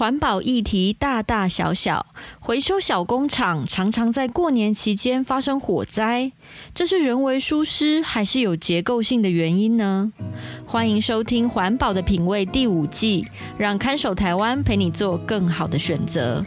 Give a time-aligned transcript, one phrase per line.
[0.00, 2.06] 环保议题大大小小，
[2.38, 6.32] 回收小工厂常常在过年期间发生火灾，
[6.72, 10.10] 这是人为疏失还是有结构性的原因呢？
[10.64, 13.26] 欢迎收听《环保的品味》第五季，
[13.58, 16.46] 让看守台湾陪你做更好的选择。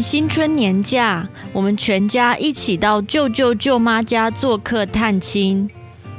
[0.00, 5.68] 新春年假，我们全家一起到舅舅舅妈家做客探亲。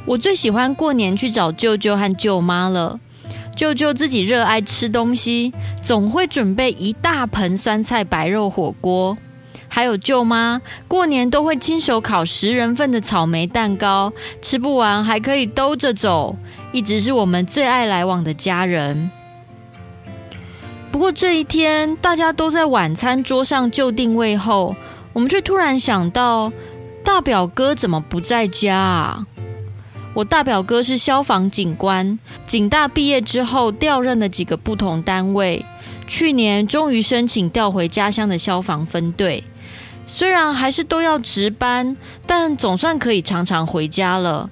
[0.05, 2.99] 我最喜欢过年去找舅舅和舅妈了。
[3.55, 9.17] 舅舅自己热爱吃东西，总会准备一大盆酸菜白肉火锅。
[9.67, 16.37] 还有舅妈，过年都会亲手烤十人份的草莓蛋糕，吃不完还可以兜着走，
[16.71, 19.11] 一直是我们最爱来往的家人。
[20.97, 24.75] 不过这一天，大家都在晚餐桌上就定位后，
[25.13, 26.51] 我们却突然想到，
[27.03, 29.27] 大表哥怎么不在家啊？
[30.15, 35.63] 我大表哥是消防警官，警大毕业之后调任了几个不同单位，
[36.07, 39.43] 去年终于申请调回家乡的消防分队。
[40.07, 44.49] 虽然还是都要值班，但总算可以常常回家了。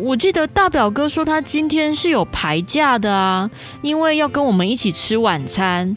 [0.00, 3.50] 我记得大表哥说他今天是有排假的啊，
[3.82, 5.96] 因为要跟我们一起吃晚餐。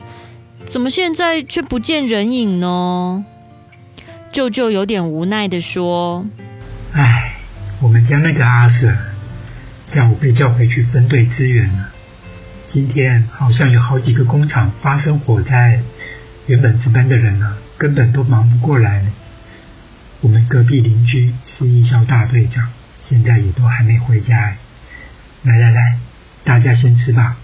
[0.66, 3.24] 怎么现在却不见人影呢？
[4.32, 6.26] 舅舅有点无奈的说
[6.94, 7.36] ：“哎，
[7.80, 8.98] 我们家那个阿 Sir
[9.88, 11.90] 下午被叫回去分队支援了。
[12.70, 15.82] 今天好像有好几个工厂发生火灾，
[16.48, 19.06] 原本值班的人呢，根本都忙不过来。
[20.22, 22.68] 我们隔壁邻居是义消大队长。”
[23.12, 24.56] 现在也都还没回家，
[25.44, 26.00] 来来来，
[26.46, 27.36] 大家先吃吧。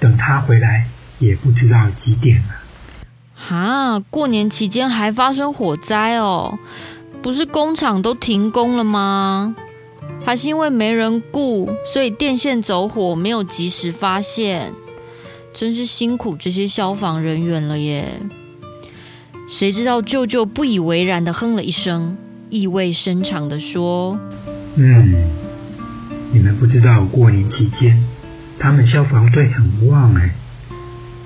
[0.00, 2.54] 等他回来，也不知道几点了。
[3.34, 6.58] 哈，过年期间还发生火灾哦？
[7.20, 9.54] 不是工厂都停工了吗？
[10.24, 14.72] 还是因为没人雇，所以电线走火没有及时发现？
[15.52, 18.06] 真是辛苦这些消防人员了耶！
[19.46, 22.16] 谁知道舅舅不以为然的哼了一声，
[22.48, 24.18] 意味深长的说。
[24.78, 25.30] 嗯，
[26.32, 28.04] 你们不知道过年期间，
[28.58, 30.34] 他们消防队很旺哎，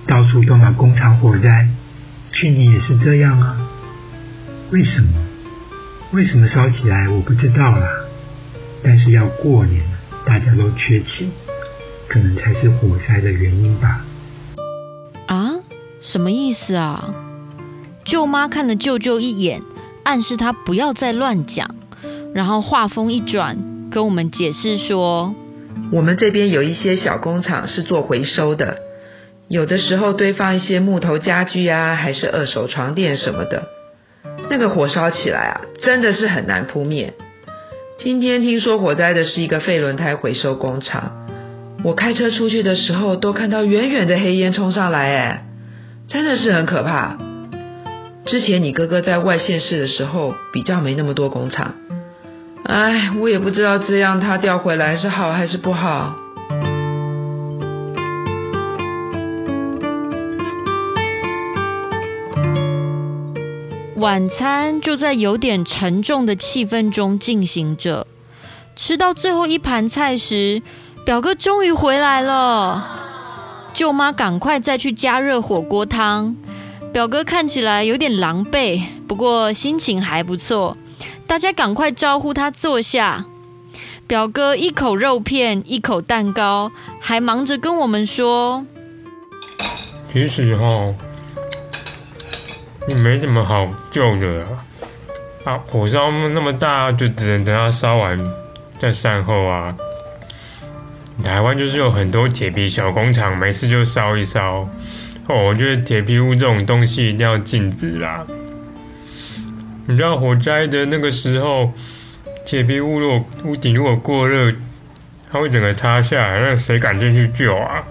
[0.06, 1.68] 到处都有工厂火灾，
[2.30, 3.56] 去年也是这样啊。
[4.70, 5.18] 为什么？
[6.12, 7.88] 为什么烧起来我不知道啦。
[8.84, 11.28] 但是要过年了，大家都缺钱，
[12.08, 14.04] 可能才是火灾的原因吧。
[15.26, 15.54] 啊？
[16.00, 17.12] 什么意思啊？
[18.04, 19.60] 舅妈看了舅舅一眼，
[20.04, 21.68] 暗示他不要再乱讲。
[22.32, 23.56] 然后话锋一转，
[23.90, 25.34] 跟我们解释说
[25.90, 28.76] ：“我们这边有一些小工厂是做回收的，
[29.48, 33.64] 有的时候堆放一些木头家具啊，还是二手床垫什么的，
[34.48, 37.14] 那个火烧起来啊，真的是很难扑灭。
[37.98, 41.26] 今天听说火灾的是一个废轮胎回收工厂，
[41.82, 45.46] 我开车出去的时候都看到远远的黑烟冲上来，哎，
[46.06, 47.18] 真的是很可怕。
[48.24, 51.74] 之前你哥哥在外县市的时候，比较没那么多工厂。”
[52.70, 56.14] 哎，我也不知道这样他调回来是好还是不好。
[63.96, 68.06] 晚餐就在有点沉重的气氛中进行着。
[68.76, 70.62] 吃到最后一盘菜时，
[71.04, 72.86] 表哥终于回来了。
[73.74, 76.36] 舅妈赶快再去加热火锅汤。
[76.92, 80.76] 表哥看起来有点狼狈，不过心情还不错。
[81.30, 83.24] 大家赶快招呼他坐下。
[84.08, 88.66] 表哥一口肉片，一口蛋糕，还忙着跟我们说
[90.12, 90.92] ：“其实哈，
[92.88, 94.50] 你没什么好救的啊！
[95.44, 98.18] 啊，火烧那么大，就只能等它烧完
[98.80, 99.72] 再善后啊。
[101.22, 104.68] 台湾就是有很多铁皮小工厂，没事就烧一烧。
[105.28, 108.26] 哦，我觉得铁皮屋这种东西一定要禁止啦。”
[109.90, 111.72] 你知道火灾的那个时候，
[112.46, 114.52] 铁皮屋如果屋顶如果过热，
[115.30, 117.84] 它会整个塌下来，那谁敢进去救啊？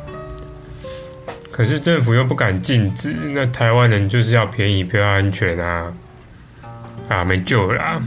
[1.52, 5.94] 可是政府又不敢禁止，那台湾人就是要便宜，不要安全啊！
[7.10, 8.02] 啊，没救了！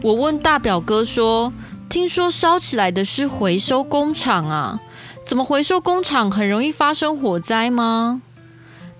[0.00, 1.52] 我问大表哥说
[1.90, 4.80] ：“听说烧起来的是回收工厂啊？
[5.26, 8.22] 怎么回收工厂很容易发生火灾吗？”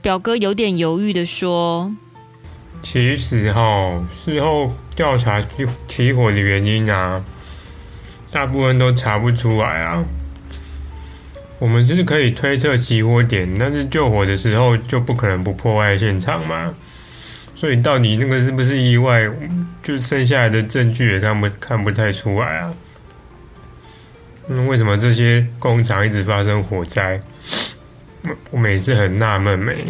[0.03, 1.95] 表哥有点犹豫的说
[2.83, 7.25] ：“其实哈，事后调查起起火的原因啊，
[8.33, 10.05] 大部分都查不出来啊。
[11.59, 16.75] 我们就是可以推测起火点，但是救火的时候就不可能不破坏现场嘛。
[17.55, 19.29] 所以到底那个是不是意外，
[19.83, 22.75] 就剩下来的证据也看不看不太出来啊。
[24.49, 27.21] 那为什么这些工厂一直发生火灾？”
[28.51, 29.87] 我每次很纳闷没。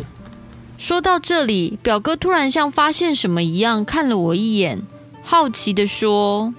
[0.80, 4.80] 说到这里，表哥突然像发现什么一样看了我一眼，
[5.22, 6.54] 好奇的说：“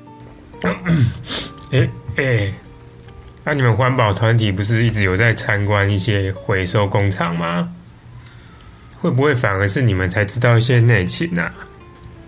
[1.73, 2.53] 哎哎，
[3.43, 7.67] 那你们环保团体不是一直有在参观一些回收工厂吗？
[9.01, 11.51] 会不会反而是你们才知道一些内情啊？”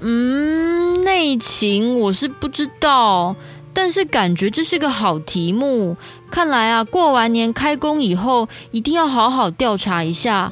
[0.01, 3.35] 嗯，内情我是不知道。
[3.75, 5.95] 但是感觉这是个好题目，
[6.31, 10.51] 看来啊，过完年开工以后，一定要好好调查一下，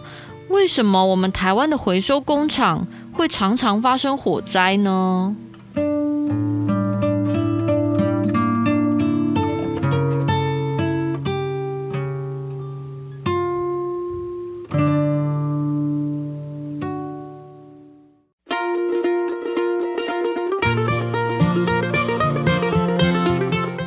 [0.52, 5.36] 为什么我们台湾的回收工厂会常常发生火灾呢？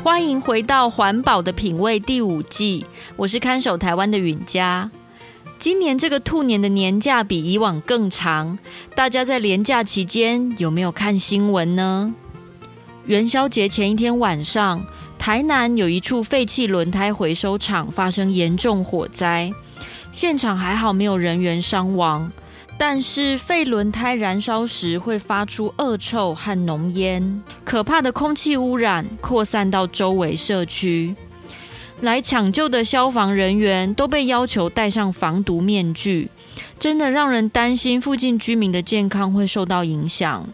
[0.02, 2.84] 欢迎回到环保的品味第五季，
[3.16, 4.90] 我是看守台湾的允嘉。
[5.64, 8.58] 今年这个兔年的年假比以往更长，
[8.94, 12.14] 大家在连假期间有没有看新闻呢？
[13.06, 14.84] 元宵节前一天晚上，
[15.18, 19.50] 台南有一处废弃轮胎回收厂发生严重火灾，
[20.12, 22.30] 现场还好没有人员伤亡。
[22.76, 31.16] 但是废轮胎燃烧时会发出恶臭和浓烟，可怕的空气污染扩散到周围社区。
[32.00, 36.30] 来抢救的消防人员都被要求戴上防毒面具，
[36.78, 40.46] 真的让人担心附近居民的健康会受到影响。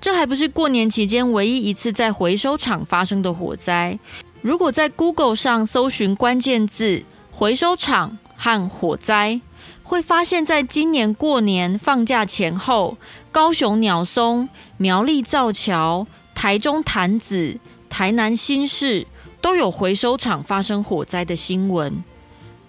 [0.00, 3.98] 这还不是过年期间唯一一次在回收厂发生的火灾。
[4.42, 7.02] 如果在 Google 上搜寻关键字
[7.32, 9.40] “回收厂”和“火灾”，
[9.82, 12.98] 会发现，在今年过年放假前后，
[13.32, 17.58] 高雄鸟松、苗栗造桥、台中潭子、
[17.88, 19.06] 台南新市
[19.44, 22.02] 都有回收厂发生火灾的新闻，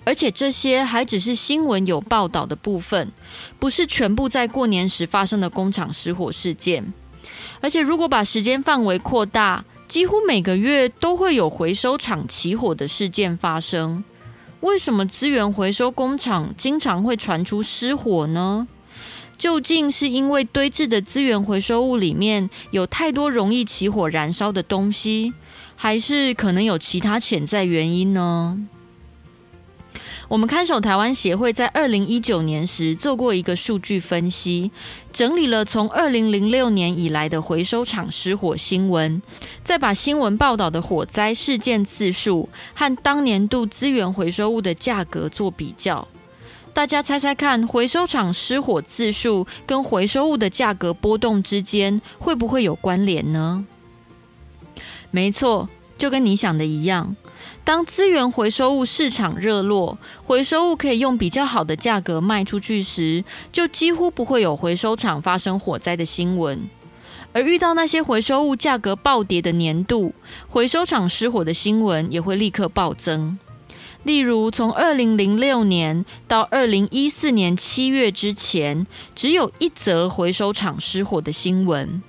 [0.03, 3.13] 而且这些还只是新闻有报道的部分，
[3.57, 6.93] 不是全部在过年时发生的工厂失火事件。
[7.61, 14.03] 而且，如果把时间范围扩大，几乎每个月都会有回收厂起火的事件发生。
[14.59, 18.67] 为什么资源回收工厂经常会传出失火呢？
[19.37, 25.33] 究竟是因为堆置的资源回收物里面有太多容易起火燃烧的东西，
[25.75, 28.57] 还是可能有其他潜在原因呢？
[30.27, 34.71] 我们看守台湾协会在二零一九年时做过一个数据分析，
[35.13, 39.21] 整理了从二零零六年以来的回收厂失火新闻，
[39.63, 46.07] 再把新闻报道的火灾事件次数和当年度资源回收物的价格做比较。
[46.75, 53.65] 大家猜猜看，回收厂失火次数跟回收物的价格波动之间会不会有关联呢？
[55.09, 57.15] 没错，就跟你想的一样。
[57.63, 66.69] 当资源回收物市场热络，回收物可以用比较好的价格卖出去时，就几乎不会有回收厂发生火灾的新闻。
[67.31, 70.13] 而遇到那些回收物价格暴跌的年度，
[70.49, 73.39] 回收厂失火的新闻也会立刻暴增。
[74.05, 78.85] 例如，从二零零六年到二零一四年七月之前，
[79.15, 82.01] 只有一则回收厂失火的新闻。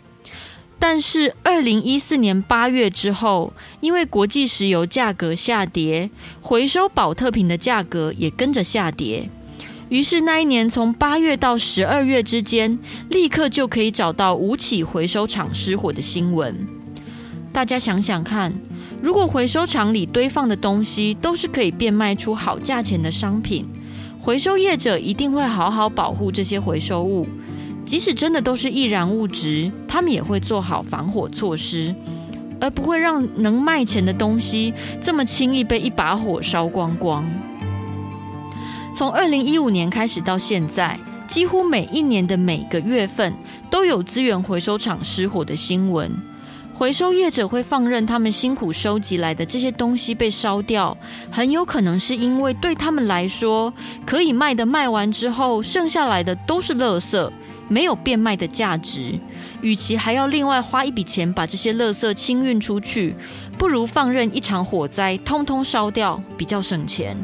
[0.79, 6.11] 但是，二零一四年八月之后，因为国际石油价格下跌，
[6.43, 9.31] 回收宝特瓶的价格也跟着下跌。
[9.89, 16.55] 于是，那一年从八月到十二月之间，立刻就可以找到五起回收厂失火的新闻。
[17.55, 18.53] 大家想想看，
[19.03, 23.67] 如果回收厂里堆放的东西都是可以变卖出好价钱的商品，
[24.19, 27.27] 回收业者一定会好好保护这些回收物。
[27.85, 31.95] 即使真的都是易燃物质，他们也会做好防火措施，
[32.61, 37.25] 而不会让能卖钱的东西这么轻易被一把火烧光光。
[38.97, 40.99] 从二零一五年开始到现在，
[41.29, 43.33] 几乎每一年的每个月份
[43.71, 46.11] 都有资源回收厂失火的新闻。
[46.79, 50.95] 回收业者会放任他们辛苦收集来的这些东西被烧掉，
[51.31, 53.73] 很有可能是因为对他们来说，
[54.05, 57.31] 可以卖的卖完之后，剩下来的都是垃圾，
[57.67, 59.19] 没有变卖的价值。
[59.63, 63.17] 与其还要另外花一笔钱把这些垃圾清运出去，
[63.57, 67.17] 不如放任一场火灾，通通烧掉，比较省钱。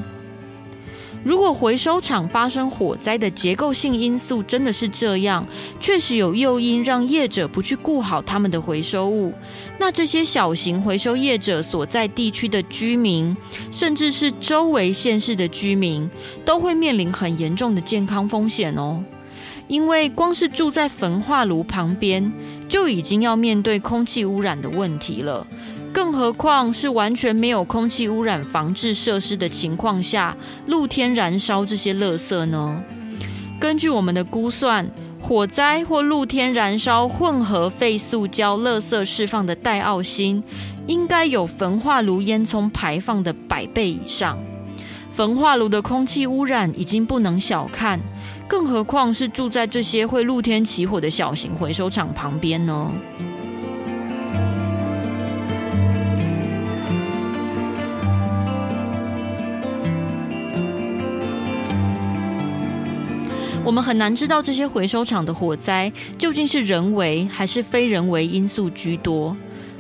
[1.25, 5.47] 如果回收厂发生火灾的结构性因素真的是这样，
[5.79, 9.33] 确实有诱因让业者不去顾好他们的回收物，
[9.79, 13.37] 那这些小型回收业者所在地区的居民，
[13.71, 16.11] 甚至是周围县市的居民，
[16.45, 19.03] 都会面临很严重的健康风险哦。
[19.69, 22.33] 因为光是住在焚化炉旁边，
[22.69, 25.47] 就已经要面对空气污染的问题了。
[25.93, 30.35] 更何况是完全没有空气污染防治设施的情况下，
[30.67, 32.83] 露天燃烧这些垃圾呢？
[33.61, 34.89] 根据我们的估算，
[35.21, 40.43] 火灾或露天燃烧混合废塑胶垃圾释放的戴奥辛，
[40.87, 44.39] 应该有焚化炉烟囱排放的百倍以上。
[45.11, 48.01] 焚化炉的空气污染已经不能小看，
[48.49, 52.91] 更何况是住在这些会露天起火的小型回收厂旁边呢？
[63.73, 69.35] 我们很难知道这些回收厂的火灾究竟是人为还是非人为因素居多。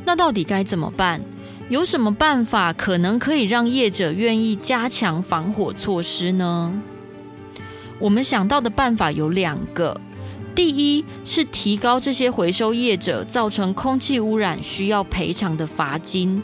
[0.06, 1.20] 那到底该怎么办？
[1.68, 6.72] 有什么办法可能可以让业者愿意加强防火措施呢？
[7.98, 10.00] 我们想到的办法有两个。
[10.54, 16.42] 第一是提高这些回收业者造成空气污染需要赔偿的罚金，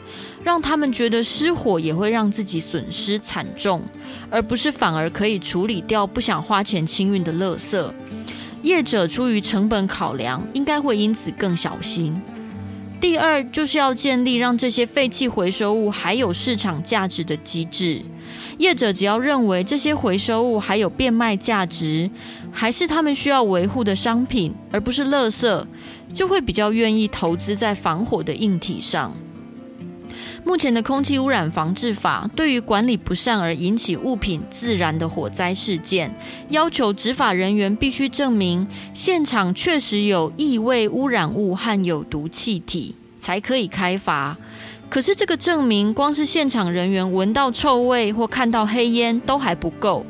[0.49, 3.83] 让他们觉得失火也会让自己损失惨重，
[4.31, 7.93] 而不是反而可以处理掉不想花钱清运的垃圾。
[8.63, 12.19] 业者出于成本考量，应该会因此更小心。
[12.99, 18.01] 第二就是要建立让这些废弃回收物还有市场价值的机制。
[18.57, 22.11] 业者只要认为这些回收物还有变卖价值，
[22.51, 25.67] 还是他们需要维护的商品，而不是垃圾，
[26.15, 29.15] 就会比较愿意投资在防火的硬体上。
[30.45, 36.13] 目前的空气污染防治法对于管理不善而引起物品自燃的火灾事件，
[36.49, 44.37] 要求执法人员必须证明现场确实有异味污染物和有毒气体，才可以开罚。
[44.91, 50.03] 可是这个证明，光是现场人员闻到臭味或看到黑烟都还不够。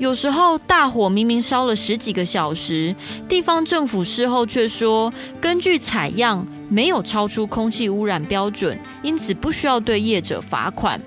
[0.00, 2.92] 有时候大火明明烧了十几个小时，
[3.28, 6.44] 地方政府事后却说，根据采样
[6.74, 11.00] 没有超出空气污染标准，因此不需要对业者罚款，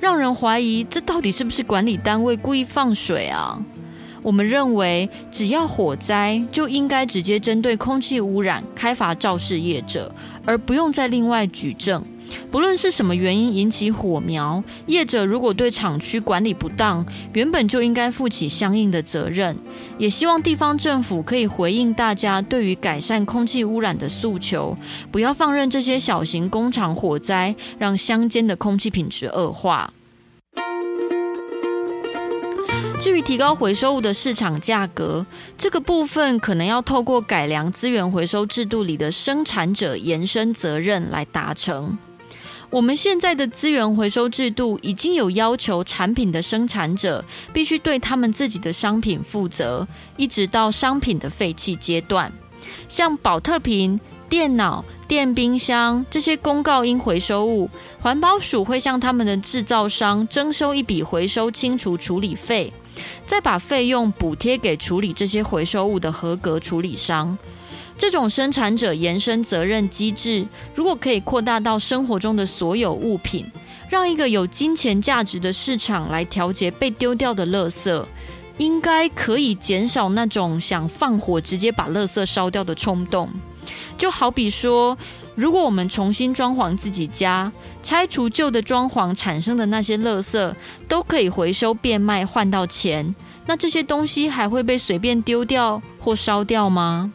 [0.00, 3.62] 让人怀疑这到底是不是管理单位故意放水啊？
[4.22, 10.10] 我们认为，只要火灾就应该直接针对空气污染开罚肇事业者，
[10.46, 12.02] 而不用再另外举证。
[12.50, 19.56] 不论是什么原因引起火苗，业者如果对厂区管理不当，原本就应该负起相应的责任。
[19.98, 24.76] 也希望地方政府可以回应大家对于改善空气污染的诉求，
[25.10, 29.92] 不要放任这些小型工厂火灾，让乡间的空气品质恶化。
[33.00, 35.26] 至于提高回收物的市场价格，
[35.58, 41.98] 这个部分可能要透过改良资源回收制度里的生产者延伸责任来达成。
[42.72, 49.86] 我们现在的资源回收制度已经有要求，产品的生产者必须对他们自己的商品负责，
[50.16, 52.32] 一直到商品的废弃阶段。
[52.88, 57.68] 像宝特瓶、电脑、电冰箱这些公告应回收物，
[58.00, 62.72] 环保署会向他们的制造商征收一笔回收清除处理费，
[63.26, 67.36] 再把费用补贴给处理这些回收物的合格处理商。
[68.02, 70.44] 这种生产者延伸责任机制，
[70.74, 73.46] 如果可以扩大到生活中的所有物品，
[73.88, 78.04] 让一个有金钱价值的市场来调节被丢掉的垃圾，
[78.58, 83.30] 应该可以减少那种想放火直接把垃圾烧掉的冲动。
[83.96, 84.98] 就好比说，
[85.36, 87.52] 如果我们重新装潢自己家，
[87.84, 90.52] 拆除旧的装潢产生的那些垃圾，
[90.88, 93.14] 都可以回收变卖换到钱，
[93.46, 97.12] 那这些东西还会被随便丢掉或烧掉吗？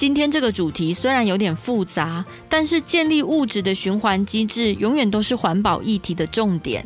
[0.00, 6.82] 今天这个主题虽然有点复杂，但是建立物质的循环机制永远都是环保议题的重点。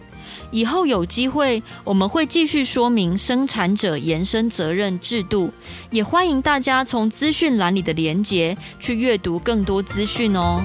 [0.50, 5.48] 以后有机会我们会继续说明生产者延伸责任制度，
[5.92, 10.60] 也欢迎大家从资讯栏里的连结去阅读更多资讯哦。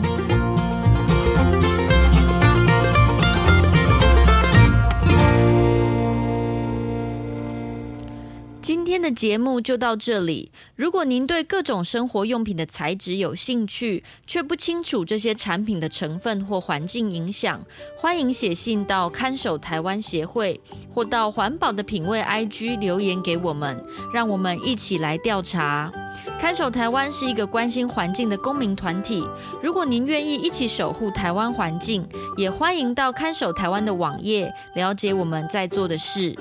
[8.89, 10.51] 天的的节目就到这里。
[10.75, 17.63] 如果您对各种生活用品的材质有兴趣，却不清楚这些产品的成分或环境影响，
[17.97, 20.59] 欢迎写信到看守台湾协会，
[20.93, 25.91] 或到环保的品味 IG 留言给我们，让我们一起来调查。
[26.39, 29.25] 看守台湾是一个关心环境的公民团体。
[29.61, 36.35] 如果您愿意一起守护台湾环境，也欢迎到看守台湾的网页了解我们在做的事。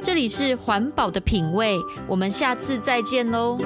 [0.00, 1.76] 这里是环保的品味
[2.06, 3.58] 我们下次再见喽